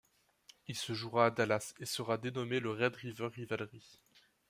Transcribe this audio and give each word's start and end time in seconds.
Il 0.67 0.75
se 0.75 0.93
jouera 0.93 1.27
à 1.27 1.29
Dallas 1.29 1.75
et 1.79 1.85
sera 1.85 2.17
dénommé 2.17 2.59
le 2.59 2.71
Red 2.71 2.95
River 2.95 3.27
Rivalry. 3.35 3.83